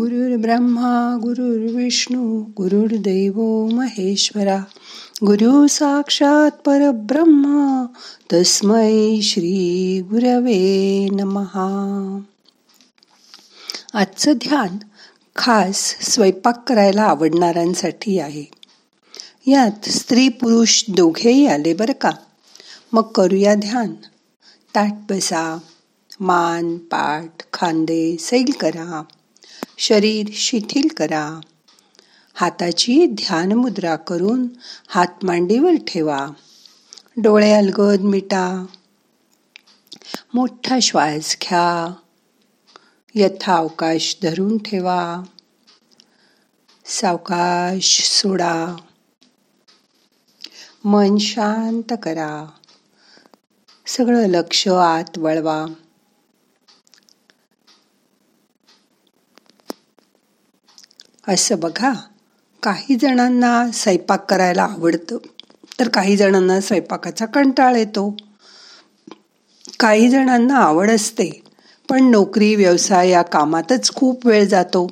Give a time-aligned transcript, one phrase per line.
[0.00, 4.58] गुरुर्ब्रह्मा गुरुर्विष्णू गुरुर्दैव महेश्वरा.
[5.26, 7.86] गुरु साक्षात परब्रह्मा
[8.32, 12.20] तस्मै श्री गुरवे नमहा
[13.94, 14.76] आजचं ध्यान
[15.36, 18.44] खास स्वयंपाक करायला आवडणाऱ्यांसाठी आहे.
[19.46, 22.10] यात स्त्री पुरुष दोघेही आले बरं का?
[22.92, 23.94] मग करूया ध्यान.
[24.74, 25.58] ताट बसा
[26.20, 29.02] मान पाठ खांदे सैल करा.
[29.80, 31.40] शरीर शिथिल करा.
[32.34, 34.48] हाताची ध्यान मुद्रा करून
[34.88, 36.28] हात मांडीवर ठेवा.
[37.16, 38.66] डोळे अलगद मिटा.
[40.34, 41.94] मोठा श्वास घ्या.
[43.14, 45.22] यथावकाश धरून ठेवा.
[46.84, 48.76] सावकाश सोडा.
[50.84, 52.50] मन शांत करा.
[53.86, 55.66] सगळं लक्ष आत वळवा.
[61.30, 61.92] असं बघा
[62.62, 65.18] काही जणांना स्वयंपाक करायला आवडतं
[65.80, 68.16] तर काही जणांना स्वयंपाकाचा कंटाळ येतो.
[69.80, 71.42] काही जणांना आवड असते
[71.88, 74.90] पण नोकरी व्यवसाय या कामातच खूप वेळ जातो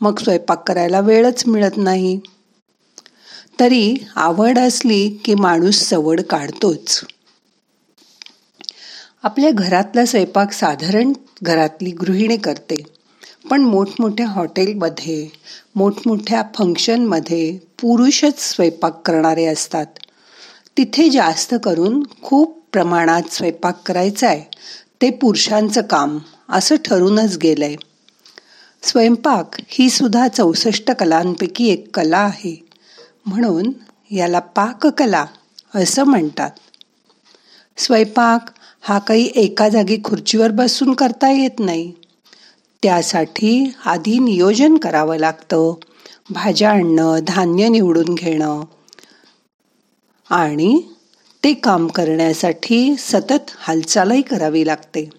[0.00, 2.20] मग स्वयंपाक करायला वेळच मिळत नाही.
[3.60, 7.04] तरी आवड असली की माणूस सवड काढतोच.
[9.22, 12.97] आपल्या घरातला स्वयंपाक साधारण घरातली गृहिणी करते.
[13.50, 15.28] पण मोठमोठ्या हॉटेलमध्ये
[15.74, 19.86] मोठमोठ्या फंक्शनमध्ये पुरुषच स्वयंपाक करणारे असतात.
[20.76, 24.44] तिथे जास्त करून खूप प्रमाणात स्वयंपाक करायचा आहे
[25.02, 27.76] ते पुरुषांचं काम असं ठरूनच गेलंय.
[28.82, 32.68] स्वयंपाक ही सुद्धा चौसष्ट कलांपैकी एक कला आहे.
[33.26, 33.72] म्हणून
[34.10, 35.26] याला पाककला
[35.74, 36.50] असं म्हणतात.
[37.76, 41.92] स्वयंपाक हा काही एका जागी खुर्चीवर बसून करता येत नाही.
[42.82, 45.74] त्यासाठी आधी नियोजन करावं लागतं.
[46.30, 48.62] भाज्या आणणं धान्य निवडून घेणं.
[50.30, 50.82] आणि
[51.44, 55.10] ते काम करण्यासाठी सतत हालचालही करावी लागते.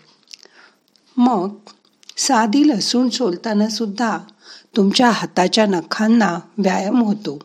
[1.17, 1.55] मग
[2.17, 4.17] साधी लसूण सोलताना सुद्धा
[4.77, 7.39] तुमच्या हाताच्या नखांना व्यायाम होतो.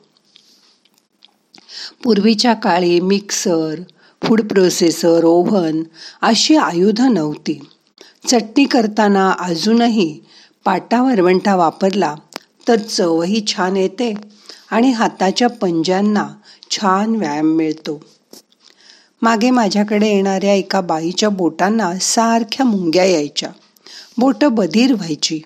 [2.05, 3.81] पूर्वीच्या काळी मिक्सर
[4.22, 5.83] फूड प्रोसेसर ओव्हन
[6.22, 7.61] अशी आयुधं नव्हती.
[8.27, 10.21] चटणी करताना अजूनही
[10.65, 12.15] पाटा वरवंटा वापरला
[12.69, 14.15] तर चवही छान येते
[14.71, 16.29] आणि हाताच्या पंजांना
[16.71, 18.01] छान व्यायाम मिळतो.
[19.23, 23.49] मागे माझ्याकडे येणाऱ्या एका बाईच्या बोटांना सारख्या मुंग्या यायच्या.
[24.19, 25.41] बोटं बधीर व्हायची.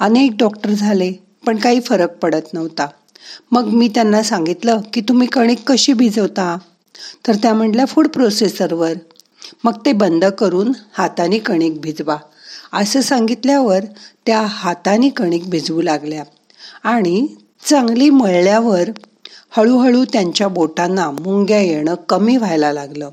[0.00, 1.12] अनेक डॉक्टर झाले
[1.46, 2.86] पण काही फरक पडत नव्हता.
[3.52, 6.58] मग मी त्यांना सांगितलं की तुम्ही कणिक कशी भिजवता?
[7.26, 8.92] तर त्या म्हटल्या फूड प्रोसेसरवर.
[9.64, 12.16] मग ते बंद करून हाताने कणिक भिजवा.
[12.72, 13.80] असं सांगितल्यावर
[14.26, 16.24] त्या हाताने कणिक भिजवू लागल्या.
[16.84, 17.26] आणि
[17.64, 18.90] चांगली मळल्यावर
[19.50, 23.10] हळूहळू त्यांच्या बोटांना मुंग्या येणं कमी व्हायला लागलं.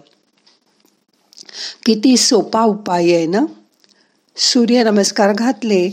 [1.86, 3.46] किती सोपा उपाय आहे ना?
[4.38, 5.90] सूर्यनमस्कार घातले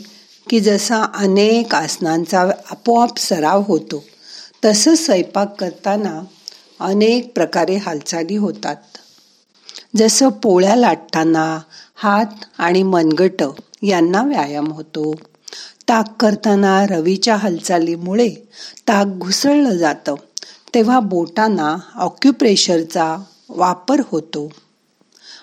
[0.51, 2.41] की जसा अनेक आसनांचा
[2.71, 4.05] आपोआप सराव होतो
[4.65, 6.21] तसं स्वयंपाक करताना
[6.81, 8.77] अनेक प्रकारे हालचाली होतात.
[9.97, 11.59] जसं पोळ्या लाटताना
[11.95, 13.45] हात आणि मनगट
[13.83, 15.15] यांना व्यायाम होतो.
[15.89, 18.29] ताक करताना रवीच्या हालचालीमुळे
[18.89, 20.15] ताक घुसळलं जातं
[20.75, 23.17] तेव्हा बोटांना ऑक्युप्रेशरचा
[23.49, 24.51] वापर होतो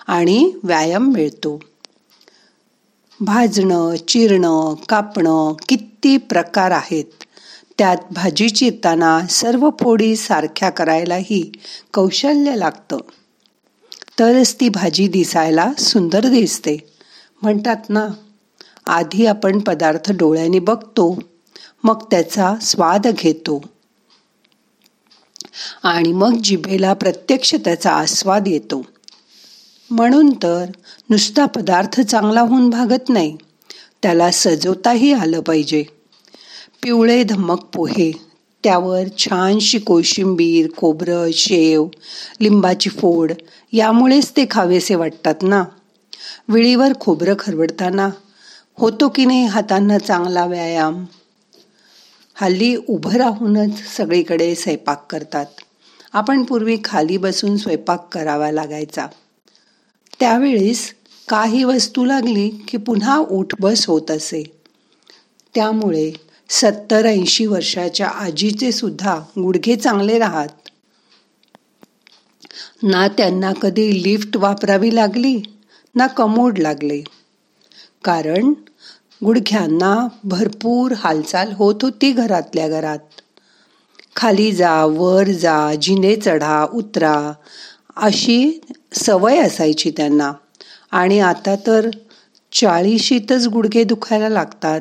[0.06, 1.60] आणि व्यायाम मिळतो.
[3.20, 7.24] भाजणं चिरणं कापणं किती प्रकार आहेत
[7.78, 11.52] त्यात भाजी चिरताना सर्व फोडी सारख्या करायलाही
[11.94, 12.98] कौशल्य लागतं.
[14.18, 16.76] तरच ती भाजी दिसायला सुंदर दिसते.
[17.42, 18.08] म्हणतात ना
[18.86, 21.18] आधी आपण पदार्थ डोळ्याने बघतो
[21.84, 23.62] मग त्याचा स्वाद घेतो.
[25.82, 28.86] आणि मग जिभेला प्रत्यक्ष त्याचा आस्वाद येतो.
[29.90, 30.64] म्हणून तर
[31.10, 33.36] नुसता पदार्थ चांगला होऊन भागत नाही
[34.02, 35.84] त्याला सजवताही आलं पाहिजे.
[36.82, 38.33] पिवळे धमक पोहे
[38.64, 41.86] त्यावर छानशी कोशिंबीर खोबरं शेव
[42.40, 43.32] लिंबाची फोड
[43.72, 45.64] यामुळेच ते खावेसे वाटतात ना.
[46.48, 48.10] विळीवर खोबरं खरवडताना
[48.78, 51.04] होतो की नाही हातांना चांगला व्यायाम?
[52.34, 55.46] हल्ली उभं राहूनच सगळीकडे स्वयंपाक करतात.
[56.12, 59.06] आपण पूर्वी खाली बसून स्वयंपाक करावा लागायचा.
[60.20, 60.94] त्यावेळेस
[61.28, 64.56] काही वस्तू लागली की पुन्हा उठबस होत असे.
[65.54, 66.12] त्यामुळे
[66.48, 70.48] सत्तर ऐंशी वर्षाच्या आजीचे सुद्धा गुडघे चांगले राहत.
[72.82, 75.42] ना त्यांना कधी लिफ्ट वापरावी लागली
[75.94, 77.02] ना कमोड लागले.
[78.04, 78.52] कारण
[79.24, 82.98] गुडघ्यांना भरपूर हालचाल होत होती घरातल्या घरात.
[84.16, 87.32] खाली जा वर जा जिने चढा उतरा
[87.96, 88.60] अशी
[88.92, 90.32] सवय असायची त्यांना.
[90.90, 91.90] आणि आता तर
[92.52, 94.80] चाळीशीतच गुडघे दुखायला लागतात.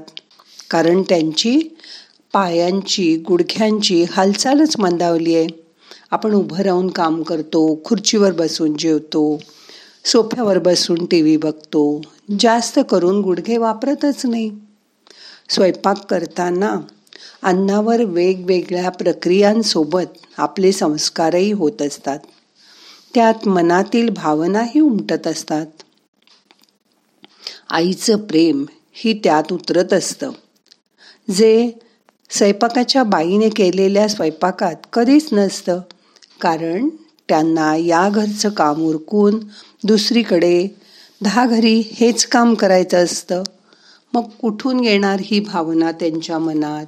[0.74, 1.60] कारण त्यांची
[2.34, 5.48] पायांची गुडघ्यांची हालचालच मंदावली आहे.
[6.12, 9.40] आपण उभं राहून काम करतो खुर्चीवर बसून जेवतो
[10.06, 12.02] सोफ्यावर बसून टी व्ही बघतो
[12.40, 14.52] जास्त करून गुडघे वापरतच नाही.
[15.50, 16.80] स्वयंपाक करताना
[17.44, 22.20] अन्नावर वेगवेगळ्या प्रक्रियांसोबत आपले संस्कारही होत असतात.
[23.14, 25.68] त्यात मनातील भावनाही उमटत असतात.
[27.70, 30.32] आईचं प्रेम ही त्यात उतरत असतं.
[31.28, 31.72] जे
[32.30, 35.80] स्वयंपाकाच्या बाईने केलेल्या स्वयंपाकात कधीच नसतं.
[36.42, 36.90] कारण
[37.30, 39.40] त्यांना या घरचं काम उरकून
[39.84, 40.68] दुसरीकडे
[41.22, 43.44] दहा घरी हेच काम करायचं असतं.
[44.14, 46.86] मग कुठून येणार ही भावना त्यांच्या मनात?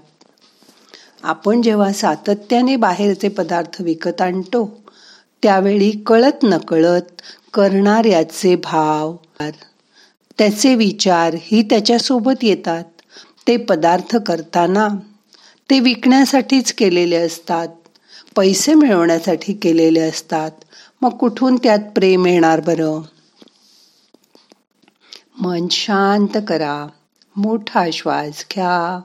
[1.24, 4.66] आपण जेव्हा सातत्याने बाहेरचे पदार्थ विकत आणतो
[5.44, 7.22] त्यावेळी कळत नकळत
[7.54, 9.16] करणाऱ्याचे भाव
[10.38, 12.84] त्याचे विचार ही त्याच्यासोबत येतात.
[13.48, 14.88] ते पदार्थ करताना
[15.70, 17.68] ते विकण्यासाठीच केलेले असतात
[18.36, 20.52] पैसे मिळवण्यासाठी केलेले असतात.
[21.02, 23.02] मग कुठून त्यात प्रेम येणार बरं?
[25.42, 26.88] मन शांत करा
[27.36, 29.02] मोठा श्वास घ्या.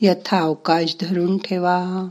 [0.00, 2.08] यथा अवकाश धरून ठेवा.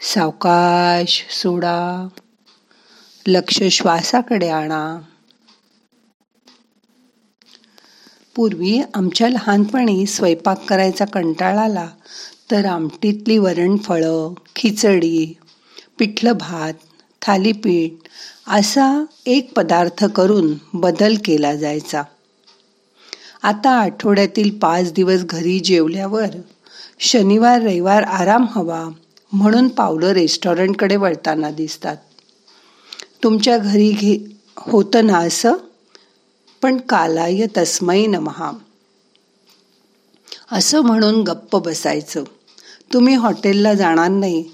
[0.00, 2.08] सावकाश सोडा.
[3.28, 5.00] लक्ष श्वासाकडे आणा.
[8.36, 11.88] पूर्वी आमच्या लहानपणी स्वयंपाक करायचा कंटाळा आला
[12.50, 15.38] तर आमटीतली वरण फळं खिचडी
[15.98, 16.74] पिठलं भात
[17.22, 18.08] थालीपीठ
[18.50, 22.02] असा एक पदार्थ करून बदल केला जायचा.
[23.42, 26.28] आता आठवड्यातील पाच दिवस घरी जेवल्यावर
[26.98, 28.88] शनिवार रविवार आराम हवा
[29.32, 31.96] म्हणून पावलं रेस्टॉरंटकडे वळताना दिसतात.
[33.26, 34.18] तुमच्या घरी घे
[34.56, 35.56] होतं ना असं?
[36.62, 38.52] पण कालाय तस्मै नमहा
[40.52, 42.24] असं म्हणून गप्प बसायचं.
[42.92, 44.44] तुम्ही हॉटेलला जाणार नाही.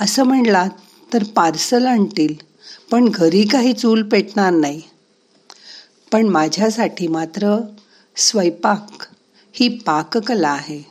[0.00, 0.70] असं म्हणलात
[1.12, 2.34] तर पार्सल आणतील
[2.90, 4.82] पण घरी काही चूल पेटणार नाही.
[6.12, 7.56] पण माझ्यासाठी मात्र
[8.16, 9.04] स्वयंपाक
[9.52, 10.82] ही पाककला आहे.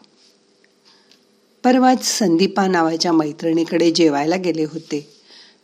[1.63, 5.14] परवाच संदीपा नावाच्या मैत्रिणीकडे जेवायला गेले होते.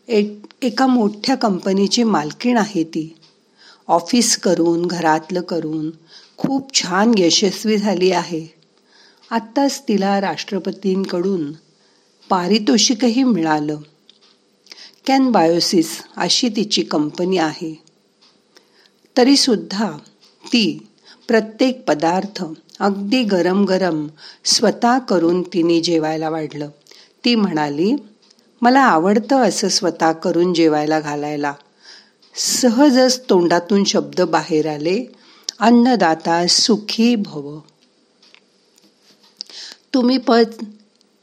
[0.08, 3.18] एक एका मोठ्या कंपनीची मालकीण आहे ती.
[3.88, 5.92] ऑफिस करून घरातलं करून
[6.38, 8.48] खूप छान यशस्वी झाली आहे.
[9.32, 11.52] आत्ताच तिला राष्ट्रपतींकडून
[12.30, 13.78] पारितोषिकही मिळालं.
[15.06, 17.84] कॅन बायोसिस अशी तिची कंपनी आहे.
[19.18, 19.92] तरीसुद्धा
[20.46, 20.88] ती
[21.28, 22.44] प्रत्येक पदार्थ
[22.80, 24.08] अगदी गरम गरम
[24.46, 26.70] स्वतः करून तिने जेवायला वाढलं.
[27.26, 27.96] ती म्हणाली
[28.62, 31.54] मला आवडतं असं स्वतः करून जेवायला घालायला.
[32.36, 35.14] सहजच तोंडातून शब्द बाहेर आले.
[35.60, 37.60] अन्नदाता सुखी भव.
[39.94, 40.44] तुम्ही पण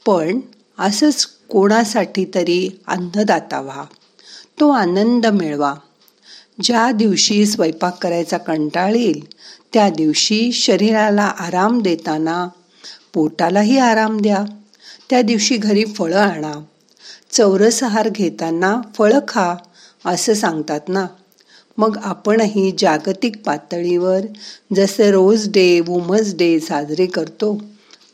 [0.05, 0.39] पण
[0.79, 3.83] असंच कोणासाठी तरी अन्नदाता व्हा.
[4.59, 5.75] तो आनंद मिळवा.
[6.61, 9.27] ज्या दिवशी स्वयंपाक करायचा कंटाळ येईल
[9.73, 12.47] त्या दिवशी शरीराला आराम देताना
[13.13, 14.43] पोटालाही आराम द्या.
[15.09, 16.63] त्या दिवशी घरी फळं आणा.
[17.31, 19.55] चौरसहार घेताना फळं खा
[20.05, 21.05] असं सांगतात ना.
[21.77, 24.19] मग आपणही जागतिक पातळीवर
[24.75, 27.61] जसे रोज डे वुमन्स डे साजरे करतो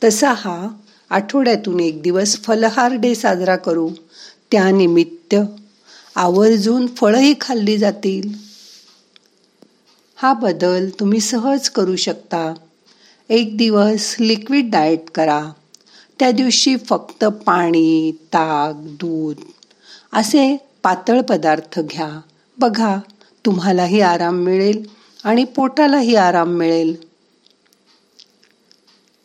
[0.04, 0.68] तसा हा
[1.10, 3.90] आठवड्यातून एक दिवस फलहार डे साजरा करू.
[4.52, 5.34] त्यानिमित्त
[6.16, 8.28] आवर्जून फळंही खाल्ली जातील.
[10.16, 12.54] हा बदल तुम्ही सहज करू शकता.
[13.28, 15.50] एक दिवस लिक्विड डाएट करा.
[16.18, 19.36] त्या दिवशी फक्त पाणी ताक दूध
[20.12, 22.20] असे पातळ पदार्थ घ्या.
[22.58, 22.96] बघा
[23.46, 24.86] तुम्हालाही आराम मिळेल
[25.24, 26.96] आणि पोटालाही आराम मिळेल.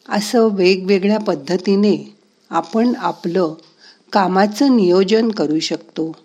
[0.09, 2.15] असं वेगवेगळ्या पद्धतीने
[2.49, 3.53] आपण आपलं
[4.13, 6.15] कामाचं नियोजन करू शकतो.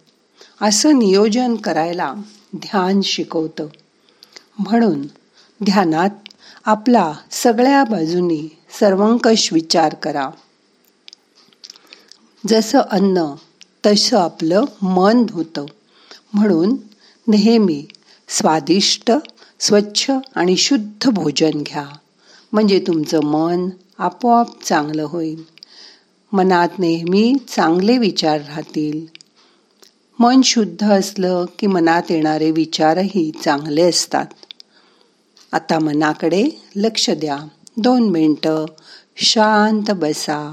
[0.61, 2.15] असं नियोजन करायला
[2.57, 3.67] ध्यान शिकवतं.
[4.59, 5.03] म्हणून
[5.65, 6.11] ध्यानात
[6.65, 10.31] आपला सगळ्या बाजूनी सर्वंकष विचार करा.
[12.49, 13.25] जसं अन्न
[13.87, 15.67] तसं आपलं मन होतं
[16.33, 16.77] म्हणून
[17.29, 17.87] नेहमी
[18.29, 19.13] स्वादिष्ट
[19.61, 21.87] स्वच्छ आणि शुद्ध भोजन घ्या.
[22.53, 25.43] म्हणजे तुमचं मन आपोआप चांगलं होईल.
[26.33, 29.07] मनात नेहमी चांगले विचार राहतील.
[30.19, 34.27] मन शुद्ध असलं की मनात येणारे विचारही चांगले असतात.
[35.53, 36.45] आता मनाकडे
[36.77, 37.39] लक्ष द्या.
[37.77, 38.65] दोन मिनटं
[39.17, 40.51] शांत बसा.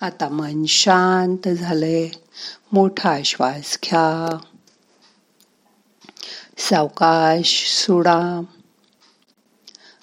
[0.00, 2.08] आता मन शांत झालंय.
[2.72, 4.38] मोठा श्वास घ्या.
[6.58, 8.40] सावकाश सोडा.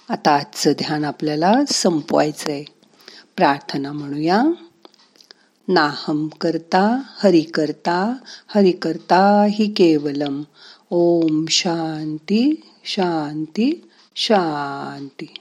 [0.10, 2.64] आता आजचं ध्यान आपल्याला संपवायचंय.
[3.36, 4.44] प्रार्थना म्हणूया.
[5.68, 8.16] नाहम करता हरि करता
[8.48, 10.44] हरि करता हि केवलम.
[10.90, 15.34] ओम शांती शांती शांती.